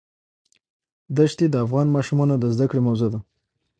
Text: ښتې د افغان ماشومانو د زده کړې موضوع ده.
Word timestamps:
ښتې 1.31 1.45
د 1.51 1.55
افغان 1.65 1.87
ماشومانو 1.95 2.33
د 2.39 2.45
زده 2.53 2.65
کړې 2.69 2.81
موضوع 2.87 3.09
ده. 3.13 3.19